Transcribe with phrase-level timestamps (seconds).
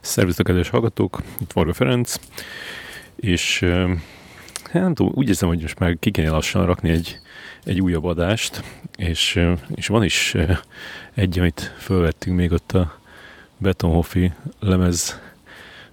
[0.00, 2.14] Szervusztok, kedves hallgatók, itt Varga Ferenc,
[3.16, 3.60] és
[4.62, 7.18] hát nem tudom, úgy érzem, hogy most már ki kéne lassan rakni egy,
[7.64, 8.62] egy újabb adást,
[8.96, 10.36] és, és van is
[11.14, 12.98] egy, amit felvettünk még ott a
[13.58, 15.20] Betonhoffi lemez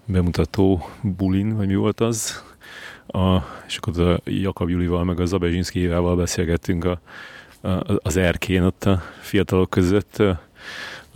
[0.06, 2.44] bemutató bulin, vagy mi volt az,
[3.08, 3.38] a,
[3.68, 7.00] és akkor a Jakab Julival, meg a Zabezsinszki beszélgettünk a,
[7.62, 10.24] a, az erkén ott a fiatalok között,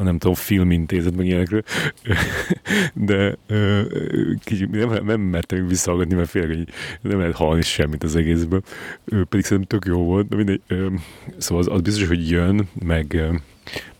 [0.01, 1.63] a nem tudom, filmintézet, meg ilyenekről,
[2.93, 3.37] de
[4.43, 6.67] kicsit nem, nem mertem visszahallgatni, mert félek, hogy
[7.01, 8.61] nem lehet hallani semmit az egészből,
[9.05, 10.61] pedig szerintem tök jó volt, de mindegy,
[11.37, 13.23] szóval az, az biztos, hogy jön, meg,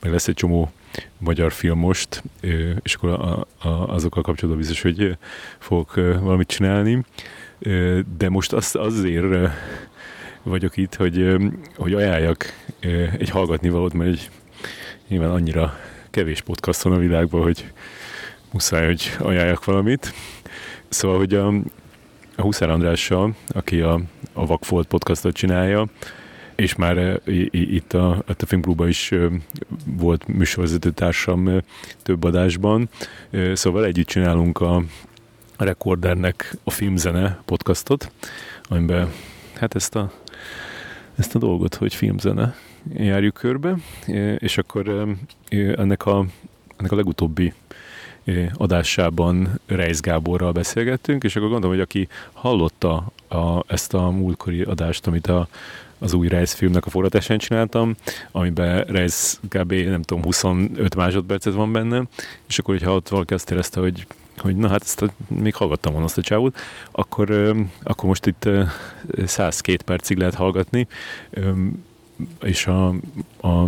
[0.00, 0.72] meg lesz egy csomó
[1.18, 2.22] magyar film most,
[2.82, 5.16] és akkor a, a, azokkal kapcsolatban biztos, hogy
[5.58, 7.04] fogok valamit csinálni,
[8.18, 9.50] de most az, azért
[10.42, 11.36] vagyok itt, hogy,
[11.76, 12.44] hogy ajánljak
[13.18, 14.30] egy hallgatni valót, mert egy,
[15.08, 15.78] nyilván annyira
[16.12, 17.72] kevés podcast van a világban, hogy
[18.50, 20.12] muszáj, hogy ajánljak valamit.
[20.88, 21.46] Szóval, hogy a,
[22.36, 24.00] a Huszár Andrással, aki a,
[24.32, 25.86] a Vakfolt podcastot csinálja,
[26.54, 29.12] és már itt a, a Filmklubban is
[29.84, 31.62] volt műsorvezető társam
[32.02, 32.88] több adásban,
[33.52, 34.82] szóval együtt csinálunk a
[35.56, 38.12] Recordernek a filmzene podcastot,
[38.68, 39.12] amiben
[39.54, 40.12] hát ezt a,
[41.16, 42.54] ezt a dolgot, hogy filmzene
[42.96, 43.76] járjuk körbe,
[44.38, 45.14] és akkor
[45.76, 46.24] ennek a,
[46.76, 47.52] ennek a legutóbbi
[48.54, 55.06] adásában Reis Gáborral beszélgettünk, és akkor gondolom, hogy aki hallotta a, ezt a múltkori adást,
[55.06, 55.48] amit a,
[55.98, 57.94] az új Reis filmnek a forgatásán csináltam,
[58.30, 59.72] amiben Reis kb.
[59.72, 62.02] nem tudom, 25 másodpercet van benne,
[62.48, 64.06] és akkor, hogyha ott valaki azt érezte, hogy
[64.42, 66.58] hogy na hát ezt a, még hallgattam volna azt a csávót,
[66.90, 68.48] akkor, akkor most itt
[69.24, 70.86] 102 percig lehet hallgatni,
[72.42, 72.88] és a,
[73.40, 73.66] a,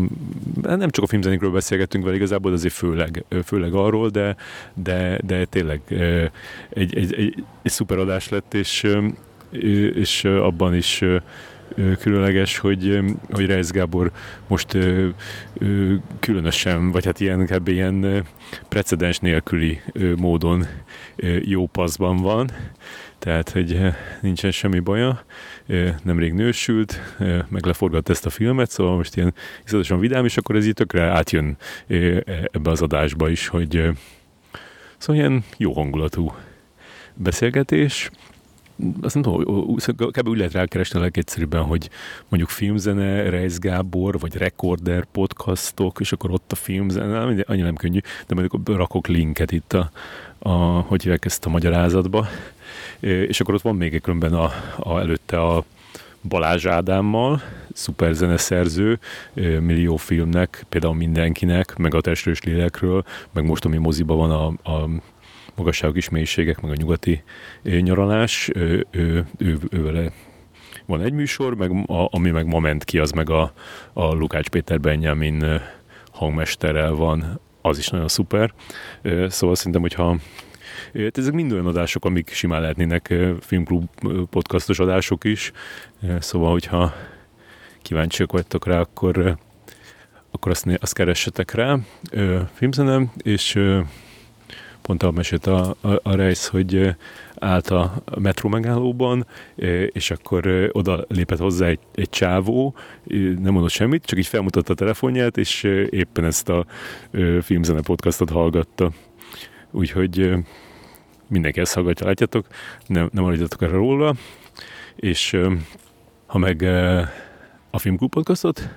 [0.62, 4.36] nem csak a filmzenékről beszélgettünk vele igazából, azért főleg, főleg arról, de,
[4.74, 5.80] de, de tényleg
[6.68, 8.86] egy, egy, egy, egy szuper adás lett, és,
[9.94, 11.04] és abban is
[12.00, 14.10] különleges, hogy, hogy Reis Gábor
[14.46, 14.78] most
[16.20, 18.26] különösen, vagy hát ilyen, inkább ilyen
[18.68, 19.80] precedens nélküli
[20.16, 20.66] módon
[21.42, 22.50] jó paszban van,
[23.18, 23.80] tehát, hogy
[24.20, 25.24] nincsen semmi baja,
[26.02, 27.00] nemrég nősült,
[27.48, 29.34] meg leforgatta ezt a filmet, szóval most ilyen
[29.64, 31.56] iszonyatosan vidám, és akkor ez így tökre átjön
[32.52, 33.90] ebbe az adásba is, hogy
[34.98, 36.34] szóval ilyen jó hangulatú
[37.14, 38.10] beszélgetés,
[39.00, 39.76] azt nem tudom,
[40.10, 40.28] kb.
[40.28, 41.90] úgy lehet rákeresni a legegyszerűbben, hogy
[42.28, 48.00] mondjuk filmzene, Reis Gábor, vagy Recorder podcastok, és akkor ott a filmzene, annyi nem könnyű,
[48.26, 49.90] de mondjuk rakok linket itt a,
[50.38, 52.28] a hogy hívják ezt a magyarázatba,
[53.00, 55.64] és akkor ott van még egy különben a, a, előtte a
[56.28, 57.42] Balázs Ádámmal,
[57.72, 58.98] szuper zeneszerző,
[59.60, 64.88] millió filmnek, például mindenkinek, meg a testős lélekről, meg most, ami moziban van a, a
[65.56, 67.22] magasságok is mélységek, meg a nyugati
[67.62, 70.12] nyaralás, ő, ő, ő, ő vele
[70.86, 73.52] van egy műsor, meg a, ami meg ma ment ki, az meg a,
[73.92, 75.60] a Lukács Péter Benjamin
[76.12, 78.52] hangmesterrel van, az is nagyon szuper.
[79.28, 80.16] Szóval szerintem, hogyha
[80.92, 83.84] ezek mind olyan adások, amik simán lehetnének filmklub
[84.30, 85.52] podcastos adások is,
[86.18, 86.94] szóval, hogyha
[87.82, 89.36] kíváncsiak vagytok rá, akkor,
[90.30, 91.78] akkor azt, azt keressetek rá.
[92.52, 93.58] Filmzenem, és
[94.86, 96.96] pont a mesélt a, a, a rejsz, hogy
[97.38, 99.26] állt a metró megállóban,
[99.86, 102.74] és akkor oda lépett hozzá egy, egy csávó,
[103.40, 106.66] nem mondott semmit, csak így felmutatta a telefonját, és éppen ezt a
[107.40, 108.90] filmzene podcastot hallgatta.
[109.70, 110.32] Úgyhogy
[111.28, 112.46] mindenki ezt hallgatja, látjátok,
[112.86, 114.14] nem, nem aludjatok erre róla,
[114.96, 115.40] és
[116.26, 116.62] ha meg
[117.70, 118.68] a Filmklub podcastot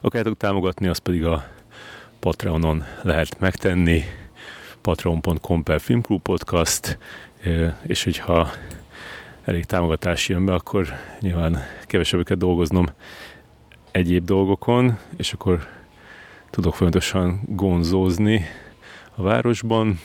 [0.00, 1.44] akarjátok támogatni, az pedig a
[2.20, 4.02] Patreonon lehet megtenni,
[4.80, 6.98] patreon.com per Filmklub podcast,
[7.82, 8.50] és hogyha
[9.44, 10.88] elég támogatás jön be, akkor
[11.20, 12.86] nyilván kevesebbeket dolgoznom
[13.90, 15.66] egyéb dolgokon, és akkor
[16.50, 18.44] tudok folyamatosan gonzózni
[19.14, 20.00] a városban.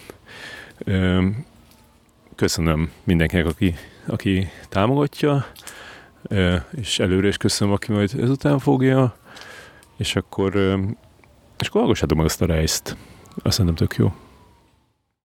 [2.35, 3.75] Köszönöm mindenkinek, aki,
[4.07, 5.45] aki támogatja,
[6.71, 9.15] és előre is köszönöm, aki majd ezután fogja,
[9.97, 10.55] és akkor,
[11.59, 12.97] és akkor hallgassátok meg azt a rejzt.
[13.43, 14.13] Azt szerintem tök jó.